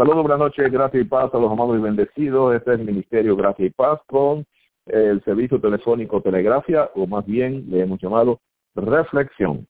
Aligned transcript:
Saludos, 0.00 0.22
buenas 0.22 0.38
noches, 0.38 0.72
gracias 0.72 1.02
y 1.02 1.06
paz 1.06 1.28
a 1.34 1.38
los 1.38 1.52
amados 1.52 1.76
y 1.76 1.82
bendecidos. 1.82 2.54
Este 2.54 2.72
es 2.72 2.80
el 2.80 2.86
Ministerio 2.86 3.36
Gracia 3.36 3.66
y 3.66 3.68
Paz 3.68 4.00
con 4.06 4.46
el 4.86 5.22
servicio 5.24 5.60
telefónico 5.60 6.22
Telegrafia, 6.22 6.90
o 6.94 7.06
más 7.06 7.26
bien 7.26 7.66
le 7.68 7.82
hemos 7.82 8.00
llamado 8.00 8.40
Reflexión. 8.74 9.68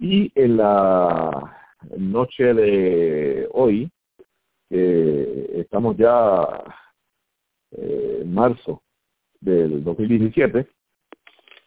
Y 0.00 0.32
en 0.34 0.56
la 0.56 1.56
noche 1.96 2.52
de 2.52 3.48
hoy, 3.52 3.88
estamos 4.68 5.96
ya 5.96 6.64
eh, 7.70 8.18
en 8.22 8.34
marzo 8.34 8.82
del 9.40 9.84
2017, 9.84 10.66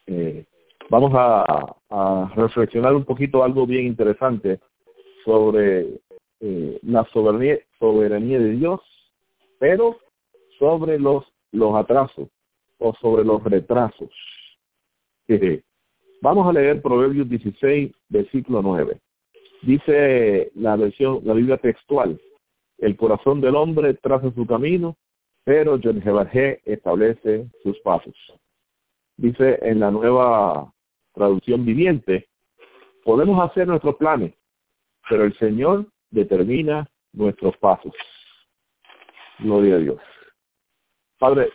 eh, 0.07 0.45
vamos 0.89 1.13
a 1.15 2.31
reflexionar 2.35 2.95
un 2.95 3.05
poquito 3.05 3.45
algo 3.45 3.65
bien 3.65 3.85
interesante 3.85 4.59
sobre 5.23 6.01
eh, 6.45 6.77
la 6.81 7.05
soberanía, 7.13 7.57
soberanía 7.79 8.37
de 8.37 8.51
Dios, 8.51 8.81
pero 9.59 9.97
sobre 10.59 10.99
los, 10.99 11.23
los 11.53 11.73
atrasos 11.73 12.27
o 12.79 12.93
sobre 12.95 13.23
los 13.23 13.41
retrasos. 13.45 14.09
Vamos 16.21 16.45
a 16.45 16.51
leer 16.51 16.81
Proverbios 16.81 17.29
16, 17.29 17.93
versículo 18.09 18.61
9. 18.61 18.99
Dice 19.61 20.51
la 20.55 20.75
versión, 20.75 21.21
la 21.23 21.33
Biblia 21.33 21.57
textual, 21.57 22.19
el 22.77 22.97
corazón 22.97 23.39
del 23.39 23.55
hombre 23.55 23.93
traza 23.93 24.29
su 24.33 24.45
camino, 24.45 24.97
pero 25.45 25.79
Jehová 25.79 26.29
establece 26.33 27.47
sus 27.63 27.79
pasos. 27.79 28.15
Dice 29.15 29.59
en 29.61 29.79
la 29.79 29.91
nueva 29.91 30.73
traducción 31.13 31.63
viviente, 31.63 32.27
podemos 33.05 33.49
hacer 33.49 33.65
nuestros 33.65 33.95
planes, 33.95 34.33
pero 35.09 35.23
el 35.23 35.33
Señor 35.37 35.87
determina 36.13 36.87
nuestros 37.11 37.57
pasos. 37.57 37.93
Gloria 39.39 39.75
a 39.75 39.79
Dios. 39.79 40.01
Padre, 41.19 41.49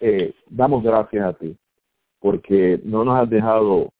eh, 0.00 0.34
damos 0.48 0.82
gracias 0.82 1.24
a 1.24 1.32
ti, 1.34 1.56
porque 2.18 2.80
no 2.84 3.04
nos 3.04 3.20
has 3.20 3.30
dejado 3.30 3.90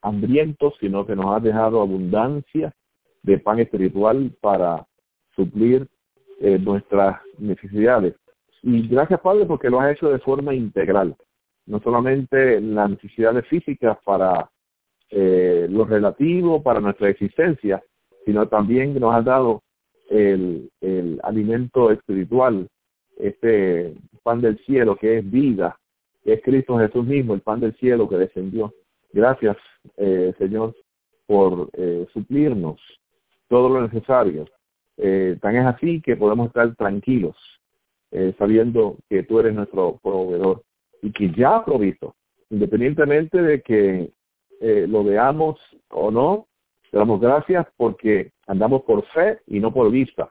hambrientos, 0.00 0.74
sino 0.80 1.04
que 1.04 1.16
nos 1.16 1.26
has 1.36 1.42
dejado 1.42 1.80
abundancia 1.80 2.72
de 3.22 3.38
pan 3.38 3.58
espiritual 3.58 4.30
para 4.40 4.86
suplir 5.34 5.88
eh, 6.40 6.58
nuestras 6.58 7.20
necesidades. 7.38 8.14
Y 8.62 8.86
gracias, 8.88 9.20
Padre, 9.20 9.44
porque 9.46 9.70
lo 9.70 9.80
has 9.80 9.92
hecho 9.92 10.10
de 10.10 10.18
forma 10.20 10.54
integral. 10.54 11.16
No 11.66 11.80
solamente 11.80 12.60
las 12.60 12.90
necesidades 12.90 13.46
físicas 13.48 13.98
para 14.04 14.48
eh, 15.10 15.66
lo 15.68 15.84
relativo, 15.84 16.62
para 16.62 16.80
nuestra 16.80 17.08
existencia, 17.08 17.82
sino 18.28 18.46
también 18.46 18.92
nos 19.00 19.14
has 19.14 19.24
dado 19.24 19.62
el, 20.10 20.70
alimento 21.22 21.90
espiritual, 21.90 22.68
este 23.16 23.94
pan 24.22 24.42
del 24.42 24.58
cielo 24.66 24.96
que 24.96 25.16
es 25.16 25.30
vida, 25.30 25.78
que 26.22 26.34
es 26.34 26.42
Cristo 26.42 26.76
Jesús 26.76 27.06
mismo, 27.06 27.32
el 27.32 27.40
pan 27.40 27.58
del 27.60 27.74
cielo 27.76 28.06
que 28.06 28.18
descendió. 28.18 28.74
Gracias, 29.14 29.56
eh, 29.96 30.34
Señor, 30.36 30.76
por 31.26 31.70
eh, 31.72 32.06
suplirnos 32.12 32.78
todo 33.48 33.70
lo 33.70 33.80
necesario. 33.80 34.44
Eh, 34.98 35.38
tan 35.40 35.56
es 35.56 35.64
así 35.64 36.02
que 36.02 36.14
podemos 36.14 36.48
estar 36.48 36.76
tranquilos, 36.76 37.34
sabiendo 38.36 38.98
que 39.08 39.22
tú 39.22 39.40
eres 39.40 39.54
nuestro 39.54 39.98
proveedor 40.02 40.62
y 41.00 41.12
que 41.12 41.30
ya 41.30 41.64
provisto, 41.64 42.14
independientemente 42.50 43.40
de 43.40 43.62
que 43.62 44.12
lo 44.86 45.02
veamos 45.02 45.58
o 45.88 46.10
no, 46.10 46.48
te 46.90 46.98
damos 46.98 47.20
gracias 47.20 47.66
porque 47.76 48.32
andamos 48.46 48.82
por 48.82 49.04
fe 49.08 49.40
y 49.46 49.60
no 49.60 49.72
por 49.72 49.90
vista. 49.90 50.30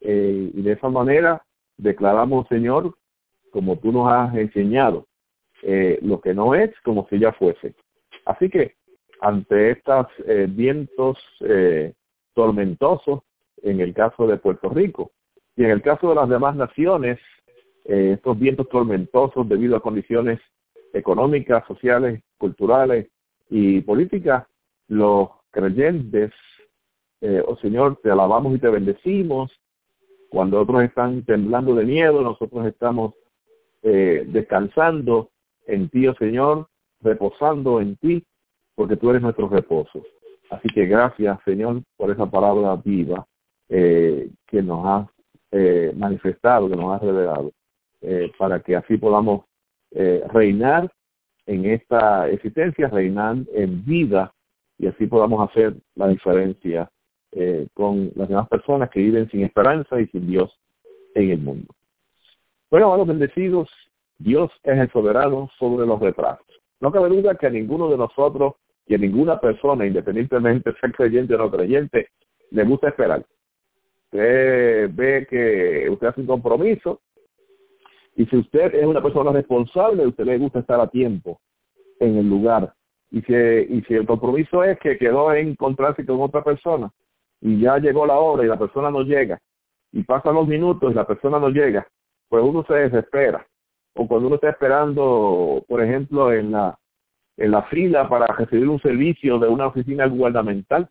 Eh, 0.00 0.50
y 0.54 0.62
de 0.62 0.72
esa 0.72 0.88
manera 0.88 1.42
declaramos, 1.76 2.46
Señor, 2.48 2.94
como 3.50 3.78
tú 3.78 3.92
nos 3.92 4.10
has 4.10 4.34
enseñado, 4.36 5.06
eh, 5.62 5.98
lo 6.02 6.20
que 6.20 6.34
no 6.34 6.54
es 6.54 6.70
como 6.84 7.06
si 7.08 7.18
ya 7.18 7.32
fuese. 7.32 7.74
Así 8.24 8.48
que 8.48 8.76
ante 9.20 9.72
estos 9.72 10.06
eh, 10.26 10.46
vientos 10.48 11.18
tormentosos, 12.34 13.22
en 13.62 13.80
el 13.80 13.92
caso 13.92 14.28
de 14.28 14.36
Puerto 14.36 14.68
Rico, 14.68 15.10
y 15.56 15.64
en 15.64 15.70
el 15.70 15.82
caso 15.82 16.10
de 16.10 16.14
las 16.14 16.28
demás 16.28 16.54
naciones, 16.54 17.18
estos 17.84 18.38
vientos 18.38 18.68
tormentosos 18.68 19.48
debido 19.48 19.74
a 19.76 19.80
condiciones 19.80 20.38
económicas, 20.92 21.66
sociales, 21.66 22.22
culturales 22.36 23.08
y 23.50 23.80
políticas, 23.80 24.46
los 24.86 25.30
creyentes, 25.50 26.32
eh, 27.20 27.42
oh 27.46 27.56
Señor, 27.56 27.98
te 28.02 28.10
alabamos 28.10 28.54
y 28.54 28.58
te 28.58 28.68
bendecimos. 28.68 29.50
Cuando 30.30 30.60
otros 30.60 30.82
están 30.82 31.24
temblando 31.24 31.74
de 31.74 31.84
miedo, 31.84 32.22
nosotros 32.22 32.66
estamos 32.66 33.14
eh, 33.82 34.24
descansando 34.28 35.30
en 35.66 35.88
ti, 35.88 36.06
oh 36.06 36.14
Señor, 36.14 36.68
reposando 37.00 37.80
en 37.80 37.96
ti, 37.96 38.24
porque 38.74 38.96
tú 38.96 39.10
eres 39.10 39.22
nuestro 39.22 39.48
reposo. 39.48 40.02
Así 40.50 40.68
que 40.68 40.86
gracias, 40.86 41.38
Señor, 41.44 41.82
por 41.96 42.10
esa 42.10 42.26
palabra 42.26 42.76
viva 42.76 43.26
eh, 43.68 44.30
que 44.46 44.62
nos 44.62 44.86
has 44.86 45.08
manifestado, 45.96 46.68
que 46.68 46.76
nos 46.76 46.94
has 46.94 47.02
revelado, 47.02 47.50
para 48.38 48.60
que 48.60 48.76
así 48.76 48.98
podamos 48.98 49.46
reinar 49.90 50.92
en 51.46 51.64
esta 51.64 52.28
existencia, 52.28 52.88
reinar 52.88 53.38
en 53.54 53.82
vida 53.82 54.30
y 54.78 54.86
así 54.86 55.06
podamos 55.06 55.48
hacer 55.48 55.74
la 55.96 56.08
diferencia 56.08 56.90
eh, 57.32 57.66
con 57.74 58.10
las 58.14 58.28
demás 58.28 58.48
personas 58.48 58.88
que 58.90 59.00
viven 59.00 59.28
sin 59.30 59.44
esperanza 59.44 60.00
y 60.00 60.06
sin 60.06 60.26
Dios 60.26 60.56
en 61.14 61.30
el 61.30 61.38
mundo. 61.38 61.74
Bueno, 62.70 62.86
hermanos 62.86 63.08
bendecidos, 63.08 63.68
Dios 64.18 64.50
es 64.62 64.78
el 64.78 64.90
soberano 64.90 65.50
sobre 65.58 65.86
los 65.86 66.00
retrasos. 66.00 66.46
No 66.80 66.92
cabe 66.92 67.08
duda 67.08 67.34
que 67.34 67.46
a 67.46 67.50
ninguno 67.50 67.88
de 67.88 67.98
nosotros 67.98 68.54
y 68.86 68.94
a 68.94 68.98
ninguna 68.98 69.40
persona, 69.40 69.86
independientemente 69.86 70.70
de 70.70 70.78
ser 70.78 70.92
creyente 70.92 71.34
o 71.34 71.38
no 71.38 71.50
creyente, 71.50 72.08
le 72.50 72.64
gusta 72.64 72.88
esperar. 72.88 73.24
Usted 74.04 74.90
ve 74.94 75.26
que 75.28 75.88
usted 75.90 76.06
hace 76.06 76.20
un 76.20 76.26
compromiso 76.26 77.00
y 78.16 78.24
si 78.26 78.36
usted 78.36 78.74
es 78.74 78.86
una 78.86 79.02
persona 79.02 79.32
responsable, 79.32 80.02
a 80.02 80.08
usted 80.08 80.24
le 80.24 80.38
gusta 80.38 80.60
estar 80.60 80.80
a 80.80 80.88
tiempo 80.88 81.40
en 82.00 82.16
el 82.16 82.28
lugar 82.28 82.72
y 83.10 83.22
si, 83.22 83.34
y 83.34 83.82
si 83.82 83.94
el 83.94 84.06
compromiso 84.06 84.64
es 84.64 84.78
que 84.78 84.98
quedó 84.98 85.32
en 85.32 85.48
encontrarse 85.48 86.04
con 86.04 86.20
otra 86.20 86.42
persona 86.42 86.90
y 87.40 87.60
ya 87.60 87.78
llegó 87.78 88.06
la 88.06 88.18
hora 88.18 88.44
y 88.44 88.48
la 88.48 88.58
persona 88.58 88.90
no 88.90 89.02
llega 89.02 89.40
y 89.92 90.02
pasan 90.02 90.34
los 90.34 90.46
minutos 90.46 90.92
y 90.92 90.94
la 90.94 91.06
persona 91.06 91.38
no 91.38 91.48
llega, 91.48 91.86
pues 92.28 92.42
uno 92.44 92.64
se 92.66 92.74
desespera. 92.74 93.46
O 93.94 94.06
cuando 94.06 94.26
uno 94.26 94.36
está 94.36 94.50
esperando, 94.50 95.64
por 95.66 95.82
ejemplo, 95.82 96.32
en 96.32 96.52
la 96.52 96.78
en 97.38 97.52
la 97.52 97.62
fila 97.64 98.08
para 98.08 98.26
recibir 98.26 98.68
un 98.68 98.80
servicio 98.80 99.38
de 99.38 99.48
una 99.48 99.68
oficina 99.68 100.06
gubernamental, 100.06 100.88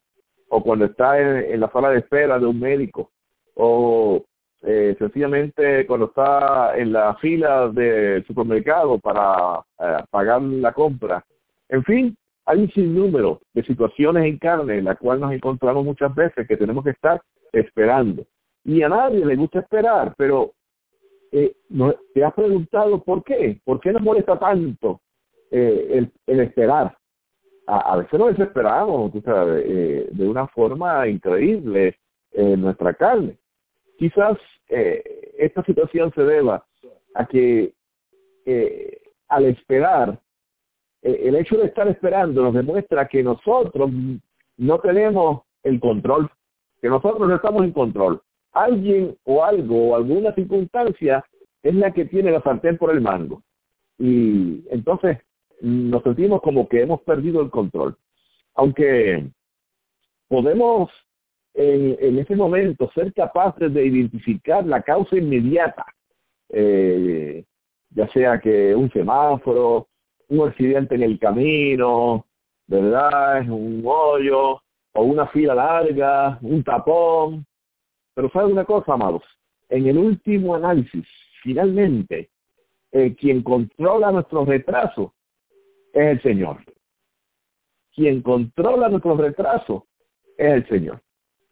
o 0.49 0.63
cuando 0.63 0.85
está 0.85 1.19
en, 1.19 1.53
en 1.53 1.59
la 1.59 1.69
sala 1.71 1.89
de 1.89 1.99
espera 1.99 2.39
de 2.39 2.45
un 2.45 2.59
médico, 2.59 3.11
o 3.55 4.23
eh, 4.61 4.95
sencillamente 4.97 5.85
cuando 5.85 6.07
está 6.07 6.77
en 6.77 6.93
la 6.93 7.15
fila 7.15 7.67
del 7.69 8.25
supermercado 8.25 8.97
para 8.97 9.61
eh, 9.79 10.03
pagar 10.09 10.41
la 10.41 10.73
compra 10.73 11.23
en 11.69 11.83
fin, 11.83 12.17
hay 12.45 12.59
un 12.61 12.71
sinnúmero 12.71 13.41
de 13.53 13.63
situaciones 13.63 14.25
en 14.25 14.37
carne 14.37 14.77
en 14.77 14.85
las 14.85 14.97
cuales 14.97 15.21
nos 15.21 15.33
encontramos 15.33 15.83
muchas 15.83 16.13
veces 16.15 16.47
que 16.47 16.55
tenemos 16.55 16.83
que 16.83 16.91
estar 16.91 17.21
esperando. 17.51 18.25
Y 18.63 18.81
a 18.81 18.89
nadie 18.89 19.25
le 19.25 19.35
gusta 19.35 19.59
esperar, 19.59 20.13
pero 20.17 20.53
eh, 21.31 21.53
te 22.13 22.23
has 22.23 22.33
preguntado 22.33 23.03
por 23.03 23.23
qué, 23.23 23.59
por 23.65 23.81
qué 23.81 23.91
nos 23.91 24.01
molesta 24.01 24.39
tanto 24.39 25.01
eh, 25.51 26.07
el, 26.25 26.39
esperar. 26.39 26.97
A, 27.69 27.97
veces 27.97 28.17
nos 28.17 28.29
desesperamos 28.29 29.11
tú 29.11 29.21
sabes, 29.21 29.65
eh, 29.67 30.07
de 30.09 30.29
una 30.29 30.47
forma 30.47 31.05
increíble 31.05 31.97
en 32.31 32.61
nuestra 32.61 32.93
carne. 32.93 33.37
Quizás 33.97 34.37
esta 34.69 35.63
situación 35.63 36.11
se 36.13 36.23
deba 36.23 36.65
a 37.15 37.25
que 37.25 37.73
al 39.29 39.45
esperar 39.45 40.19
el 41.15 41.35
hecho 41.35 41.57
de 41.57 41.67
estar 41.67 41.87
esperando 41.87 42.43
nos 42.43 42.53
demuestra 42.53 43.07
que 43.07 43.23
nosotros 43.23 43.91
no 44.57 44.79
tenemos 44.79 45.41
el 45.63 45.79
control, 45.79 46.29
que 46.81 46.89
nosotros 46.89 47.27
no 47.27 47.35
estamos 47.35 47.63
en 47.63 47.71
control. 47.71 48.21
alguien 48.53 49.15
o 49.23 49.43
algo 49.43 49.89
o 49.89 49.95
alguna 49.95 50.33
circunstancia 50.33 51.23
es 51.61 51.75
la 51.75 51.91
que 51.91 52.05
tiene 52.05 52.31
la 52.31 52.41
sartén 52.41 52.77
por 52.77 52.91
el 52.91 53.01
mango. 53.01 53.43
Y 53.99 54.63
entonces 54.69 55.19
nos 55.61 56.01
sentimos 56.03 56.41
como 56.41 56.67
que 56.67 56.81
hemos 56.81 57.01
perdido 57.01 57.41
el 57.41 57.51
control. 57.51 57.95
Aunque 58.55 59.27
podemos 60.27 60.89
en, 61.53 61.97
en 61.99 62.19
ese 62.19 62.35
momento 62.35 62.89
ser 62.93 63.13
capaces 63.13 63.73
de 63.73 63.85
identificar 63.85 64.65
la 64.65 64.81
causa 64.81 65.17
inmediata, 65.17 65.85
eh, 66.49 67.43
ya 67.89 68.07
sea 68.09 68.39
que 68.39 68.75
un 68.75 68.91
semáforo, 68.91 69.87
un 70.29 70.47
accidente 70.47 70.95
en 70.95 71.03
el 71.03 71.19
camino, 71.19 72.25
¿verdad? 72.67 73.49
Un 73.49 73.83
hoyo, 73.85 74.61
o 74.93 75.03
una 75.03 75.27
fila 75.27 75.55
larga, 75.55 76.37
un 76.41 76.63
tapón. 76.63 77.45
Pero 78.13 78.29
¿sabe 78.31 78.51
una 78.51 78.65
cosa, 78.65 78.93
amados? 78.93 79.23
En 79.69 79.87
el 79.87 79.97
último 79.97 80.55
análisis, 80.55 81.05
finalmente, 81.43 82.29
quien 83.17 83.43
controla 83.43 84.11
nuestro 84.11 84.45
retraso 84.45 85.13
es 85.93 86.03
el 86.03 86.21
Señor. 86.21 86.57
Quien 87.93 88.21
controla 88.21 88.89
nuestro 88.89 89.17
retraso 89.17 89.87
es 90.37 90.53
el 90.53 90.67
Señor. 90.67 91.01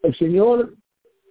El 0.02 0.16
Señor 0.16 0.74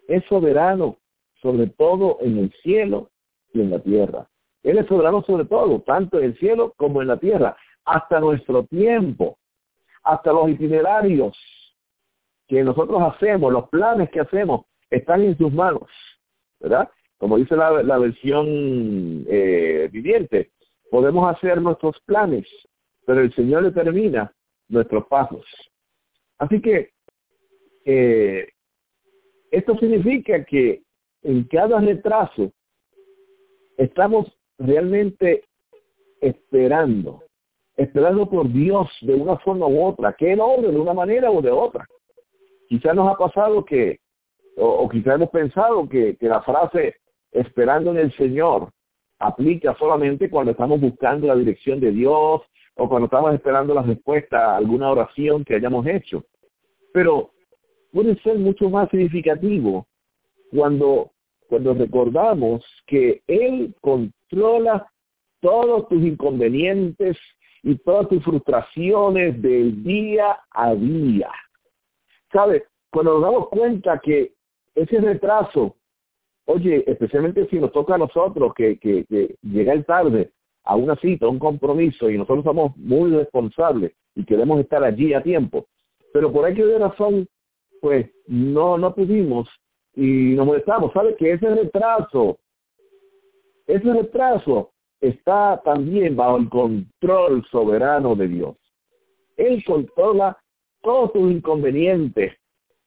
es 0.08 0.24
soberano 0.26 0.98
sobre 1.40 1.66
todo 1.66 2.18
en 2.22 2.38
el 2.38 2.52
cielo 2.62 3.10
y 3.52 3.60
en 3.60 3.70
la 3.70 3.78
tierra. 3.78 4.30
Él 4.64 4.78
es 4.78 4.86
soberano 4.86 5.22
sobre 5.22 5.44
todo, 5.44 5.80
tanto 5.82 6.18
en 6.18 6.24
el 6.24 6.38
cielo 6.38 6.72
como 6.76 7.02
en 7.02 7.08
la 7.08 7.18
tierra, 7.18 7.56
hasta 7.84 8.18
nuestro 8.18 8.64
tiempo, 8.64 9.38
hasta 10.02 10.32
los 10.32 10.48
itinerarios 10.48 11.38
que 12.48 12.64
nosotros 12.64 13.00
hacemos, 13.02 13.52
los 13.52 13.68
planes 13.68 14.10
que 14.10 14.20
hacemos, 14.20 14.62
están 14.90 15.22
en 15.22 15.36
sus 15.36 15.52
manos, 15.52 15.88
¿verdad? 16.60 16.88
Como 17.18 17.36
dice 17.36 17.56
la, 17.56 17.98
versión 17.98 18.46
eh, 19.28 19.88
viviente, 19.92 20.50
podemos 20.90 21.34
hacer 21.34 21.60
nuestros 21.60 22.00
planes, 22.06 22.46
pero 23.06 23.20
el 23.20 23.34
Señor 23.34 23.64
determina 23.64 24.32
nuestros 24.68 25.06
pasos. 25.06 25.44
Así 26.38 26.60
que 26.60 26.90
eh, 27.84 28.48
esto 29.50 29.76
significa 29.78 30.42
que 30.44 30.82
en 31.22 31.44
cada 31.44 31.80
retraso 31.80 32.50
estamos 33.76 34.26
realmente 34.58 35.44
esperando, 36.20 37.22
esperando 37.76 38.28
por 38.28 38.50
Dios 38.50 38.88
de 39.02 39.14
una 39.14 39.36
forma 39.38 39.66
u 39.66 39.84
otra, 39.84 40.14
que 40.14 40.32
Él 40.32 40.40
obre 40.40 40.70
de 40.70 40.78
una 40.78 40.94
manera 40.94 41.30
o 41.30 41.42
de 41.42 41.50
otra. 41.50 41.86
Quizás 42.68 42.94
nos 42.94 43.12
ha 43.12 43.16
pasado 43.16 43.64
que, 43.64 44.00
o, 44.56 44.66
o 44.66 44.88
quizás 44.88 45.16
hemos 45.16 45.30
pensado 45.30 45.88
que, 45.88 46.16
que 46.16 46.28
la 46.28 46.42
frase 46.42 46.96
esperando 47.32 47.90
en 47.90 47.98
el 47.98 48.16
Señor 48.16 48.70
aplica 49.18 49.76
solamente 49.78 50.30
cuando 50.30 50.52
estamos 50.52 50.80
buscando 50.80 51.26
la 51.26 51.36
dirección 51.36 51.80
de 51.80 51.90
Dios 51.90 52.42
o 52.76 52.88
cuando 52.88 53.06
estamos 53.06 53.34
esperando 53.34 53.74
la 53.74 53.82
respuesta 53.82 54.52
a 54.52 54.56
alguna 54.56 54.90
oración 54.90 55.44
que 55.44 55.56
hayamos 55.56 55.86
hecho. 55.86 56.24
Pero 56.92 57.30
puede 57.92 58.16
ser 58.22 58.38
mucho 58.38 58.70
más 58.70 58.88
significativo 58.90 59.86
cuando 60.50 61.10
cuando 61.48 61.74
recordamos 61.74 62.64
que 62.86 63.22
Él 63.26 63.74
controla 64.34 64.86
todos 65.40 65.88
tus 65.88 66.02
inconvenientes 66.02 67.16
y 67.62 67.76
todas 67.76 68.08
tus 68.08 68.22
frustraciones 68.24 69.40
del 69.40 69.82
día 69.82 70.38
a 70.50 70.74
día. 70.74 71.30
¿Sabes? 72.32 72.64
Cuando 72.90 73.14
nos 73.14 73.22
damos 73.22 73.48
cuenta 73.48 74.00
que 74.00 74.32
ese 74.74 75.00
retraso, 75.00 75.76
oye, 76.46 76.84
especialmente 76.86 77.46
si 77.48 77.58
nos 77.58 77.72
toca 77.72 77.94
a 77.94 77.98
nosotros 77.98 78.52
que, 78.54 78.78
que, 78.78 79.04
que 79.04 79.36
llegar 79.42 79.84
tarde 79.84 80.32
a 80.64 80.76
una 80.76 80.96
cita, 80.96 81.26
a 81.26 81.28
un 81.28 81.38
compromiso, 81.38 82.10
y 82.10 82.18
nosotros 82.18 82.44
somos 82.44 82.76
muy 82.76 83.10
responsables 83.10 83.92
y 84.14 84.24
queremos 84.24 84.60
estar 84.60 84.82
allí 84.82 85.14
a 85.14 85.22
tiempo, 85.22 85.66
pero 86.12 86.32
por 86.32 86.44
hay 86.44 86.54
que 86.54 86.78
razón, 86.78 87.26
pues 87.80 88.10
no, 88.26 88.78
no 88.78 88.94
pudimos 88.94 89.48
y 89.94 90.34
nos 90.34 90.46
molestamos. 90.46 90.92
¿Sabe 90.92 91.14
que 91.16 91.32
ese 91.32 91.48
retraso, 91.54 92.38
ese 93.66 93.92
retraso 93.92 94.72
está 95.00 95.60
también 95.64 96.16
bajo 96.16 96.36
el 96.36 96.48
control 96.48 97.44
soberano 97.50 98.14
de 98.14 98.28
Dios? 98.28 98.56
Él 99.36 99.64
controla 99.64 100.36
todos 100.82 101.12
tus 101.12 101.32
inconvenientes, 101.32 102.34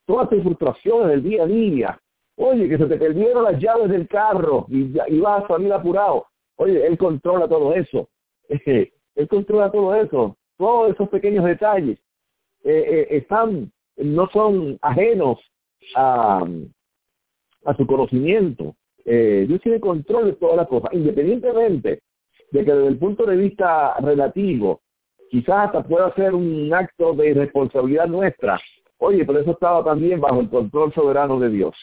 todas 0.05 0.29
tus 0.29 0.43
frustraciones 0.43 1.09
del 1.09 1.23
día 1.23 1.43
a 1.43 1.47
día. 1.47 2.01
Oye, 2.37 2.69
que 2.69 2.77
se 2.77 2.85
te 2.85 2.97
perdieron 2.97 3.43
las 3.43 3.59
llaves 3.59 3.89
del 3.89 4.07
carro 4.07 4.67
y, 4.69 4.91
vas 5.19 5.43
a 5.43 5.47
salir 5.47 5.73
apurado. 5.73 6.27
Oye, 6.57 6.85
Él 6.85 6.97
controla 6.97 7.47
todo 7.47 7.73
eso. 7.73 8.07
él 8.65 9.27
controla 9.27 9.71
todo 9.71 9.95
eso. 9.95 10.37
Todos 10.57 10.93
esos 10.93 11.09
pequeños 11.09 11.43
detalles 11.43 11.99
eh, 12.63 12.85
eh, 12.87 13.07
están, 13.17 13.71
no 13.97 14.29
son 14.29 14.77
ajenos 14.81 15.39
a 15.95 16.45
su 17.75 17.87
conocimiento. 17.87 18.75
Eh, 19.09 19.45
Dios 19.47 19.61
tiene 19.61 19.79
control 19.79 20.25
de 20.25 20.33
todas 20.33 20.57
las 20.57 20.67
cosas, 20.67 20.91
independientemente 20.91 22.01
de 22.51 22.65
que 22.65 22.73
desde 22.73 22.87
el 22.89 22.97
punto 22.97 23.25
de 23.25 23.37
vista 23.37 23.95
relativo, 24.01 24.81
quizás 25.29 25.67
hasta 25.67 25.83
pueda 25.83 26.13
ser 26.13 26.35
un 26.35 26.73
acto 26.73 27.13
de 27.13 27.29
irresponsabilidad 27.29 28.07
nuestra. 28.07 28.59
Oye, 28.97 29.23
pero 29.23 29.39
eso 29.39 29.51
estaba 29.51 29.81
también 29.81 30.19
bajo 30.19 30.41
el 30.41 30.49
control 30.49 30.93
soberano 30.93 31.39
de 31.39 31.49
Dios. 31.49 31.73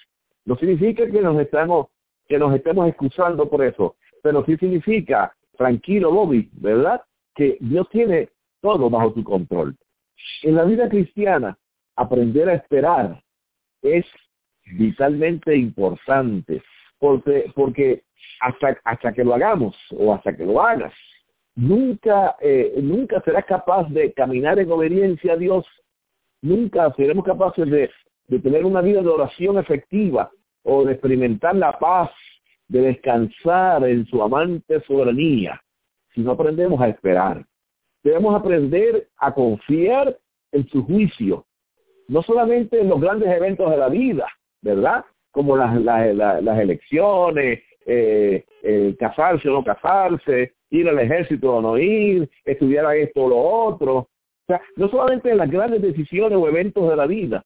No 0.45 0.55
significa 0.57 1.11
que 1.11 1.23
nos 1.23 1.41
estemos, 1.41 1.87
que 2.29 2.39
nos 2.39 2.55
estemos 2.55 2.89
excusando 2.89 3.49
por 3.49 3.65
eso, 3.65 3.97
pero 4.23 4.45
sí 4.45 4.59
significa, 4.59 5.35
tranquilo 5.57 6.13
Bobby, 6.13 6.51
¿verdad? 6.53 7.01
Que 7.35 7.57
Dios 7.59 7.89
tiene 7.89 8.29
todo 8.61 8.91
bajo 8.91 9.15
su 9.15 9.25
control. 9.25 9.75
En 10.43 10.57
la 10.57 10.65
vida 10.65 10.91
cristiana, 10.91 11.57
aprender 11.97 12.51
a 12.51 12.55
esperar 12.55 13.23
es 13.81 14.05
vitalmente 14.77 15.57
importante, 15.57 16.63
porque, 16.99 17.53
porque 17.55 18.03
hasta, 18.41 18.79
hasta 18.85 19.13
que 19.13 19.25
lo 19.25 19.35
hagamos 19.35 19.77
o 19.97 20.15
hasta 20.15 20.37
que 20.37 20.45
lo 20.45 20.61
hagas, 20.61 20.93
nunca, 21.55 22.37
eh, 22.41 22.75
nunca 22.83 23.21
serás 23.23 23.45
capaz 23.45 23.89
de 23.91 24.13
caminar 24.13 24.59
en 24.59 24.71
obediencia 24.71 25.35
a 25.35 25.37
Dios, 25.37 25.67
nunca 26.43 26.93
seremos 26.97 27.25
capaces 27.25 27.69
de, 27.71 27.91
de 28.29 28.39
tener 28.39 28.65
una 28.65 28.81
vida 28.81 29.03
de 29.03 29.09
oración 29.09 29.59
efectiva 29.59 30.31
o 30.63 30.85
de 30.85 30.93
experimentar 30.93 31.55
la 31.55 31.79
paz, 31.79 32.11
de 32.69 32.81
descansar 32.81 33.85
en 33.85 34.07
su 34.07 34.23
amante 34.23 34.81
soberanía, 34.83 35.61
si 36.15 36.23
no 36.23 36.33
aprendemos 36.33 36.81
a 36.81 36.89
esperar. 36.89 37.45
Debemos 38.03 38.35
aprender 38.35 39.09
a 39.19 39.33
confiar 39.33 40.17
en 40.53 40.69
su 40.69 40.85
juicio, 40.85 41.47
no 42.09 42.23
solamente 42.23 42.81
en 42.81 42.89
los 42.89 43.01
grandes 43.01 43.29
eventos 43.29 43.71
de 43.71 43.77
la 43.77 43.89
vida, 43.89 44.27
¿verdad? 44.63 45.05
Como 45.35 45.57
las, 45.57 45.79
las, 45.83 46.15
las, 46.43 46.59
elecciones, 46.61 47.61
eh, 47.85 48.45
casarse 48.99 49.49
o 49.49 49.53
no 49.53 49.65
casarse, 49.65 50.55
ir 50.71 50.89
al 50.89 50.99
ejército 50.99 51.57
o 51.57 51.61
no 51.61 51.77
ir, 51.77 52.31
estudiar 52.45 52.97
esto 52.97 53.25
o 53.25 53.29
lo 53.29 53.39
otro. 53.39 53.97
O 53.97 54.47
sea, 54.47 54.63
no 54.77 54.89
solamente 54.89 55.31
en 55.31 55.39
las 55.39 55.51
grandes 55.51 55.83
decisiones 55.83 56.39
o 56.39 56.49
eventos 56.49 56.89
de 56.89 56.97
la 56.97 57.07
vida, 57.07 57.45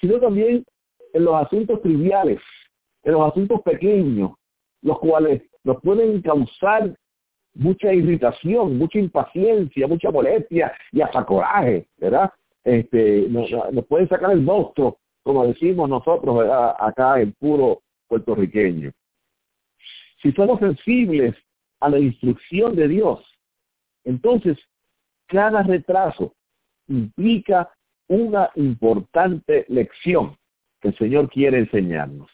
sino 0.00 0.18
también 0.18 0.64
en 1.12 1.24
los 1.24 1.34
asuntos 1.34 1.82
triviales, 1.82 2.40
en 3.02 3.12
los 3.12 3.30
asuntos 3.30 3.60
pequeños, 3.62 4.32
los 4.82 4.98
cuales 4.98 5.42
nos 5.64 5.80
pueden 5.82 6.22
causar 6.22 6.94
mucha 7.54 7.92
irritación, 7.92 8.78
mucha 8.78 8.98
impaciencia, 8.98 9.86
mucha 9.86 10.10
molestia 10.10 10.72
y 10.92 11.00
hasta 11.00 11.24
coraje, 11.24 11.86
¿verdad? 11.98 12.30
Este, 12.64 13.26
nos, 13.28 13.50
nos 13.72 13.86
pueden 13.86 14.08
sacar 14.08 14.32
el 14.32 14.42
monstruo 14.42 14.98
como 15.26 15.44
decimos 15.44 15.88
nosotros 15.88 16.48
acá 16.78 17.20
en 17.20 17.32
puro 17.32 17.82
puertorriqueño. 18.06 18.92
Si 20.22 20.30
somos 20.30 20.60
sensibles 20.60 21.34
a 21.80 21.88
la 21.88 21.98
instrucción 21.98 22.76
de 22.76 22.86
Dios, 22.86 23.24
entonces 24.04 24.56
cada 25.26 25.64
retraso 25.64 26.32
implica 26.86 27.68
una 28.06 28.50
importante 28.54 29.66
lección 29.66 30.36
que 30.80 30.88
el 30.90 30.96
Señor 30.96 31.28
quiere 31.28 31.58
enseñarnos. 31.58 32.30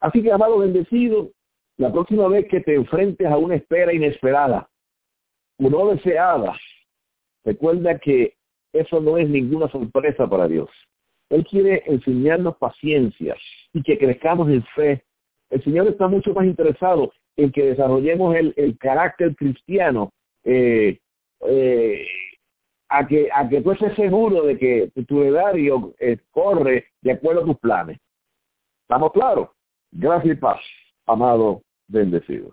Así 0.00 0.22
que, 0.22 0.32
amado 0.32 0.56
bendecido, 0.56 1.32
la 1.76 1.92
próxima 1.92 2.28
vez 2.28 2.48
que 2.48 2.60
te 2.60 2.76
enfrentes 2.76 3.26
a 3.26 3.36
una 3.36 3.56
espera 3.56 3.92
inesperada 3.92 4.70
o 5.58 5.68
no 5.68 5.88
deseada, 5.88 6.58
recuerda 7.44 7.98
que 7.98 8.36
eso 8.72 9.02
no 9.02 9.18
es 9.18 9.28
ninguna 9.28 9.68
sorpresa 9.68 10.26
para 10.26 10.48
Dios. 10.48 10.70
Él 11.30 11.46
quiere 11.46 11.84
enseñarnos 11.86 12.56
paciencia 12.56 13.36
y 13.72 13.82
que 13.82 13.96
crezcamos 13.96 14.48
en 14.50 14.62
fe. 14.74 15.04
El 15.48 15.62
Señor 15.62 15.86
está 15.88 16.08
mucho 16.08 16.34
más 16.34 16.44
interesado 16.44 17.12
en 17.36 17.52
que 17.52 17.66
desarrollemos 17.66 18.34
el, 18.36 18.76
carácter 18.78 19.34
cristiano, 19.36 20.12
eh, 20.44 20.98
eh, 21.46 22.06
a 22.88 23.06
que 23.06 23.28
a 23.32 23.48
que 23.48 23.60
tú 23.62 23.70
estés 23.70 23.94
seguro 23.94 24.42
de 24.42 24.58
que 24.58 24.90
tu 25.06 25.20
horario 25.20 25.94
eh, 26.00 26.18
corre 26.30 26.86
de 27.00 27.12
acuerdo 27.12 27.42
a 27.42 27.46
tus 27.46 27.58
planes. 27.58 27.98
¿Estamos 28.82 29.12
claros? 29.12 29.50
Gracias 29.92 30.36
y 30.36 30.38
paz, 30.38 30.60
amado 31.06 31.62
bendecido. 31.86 32.52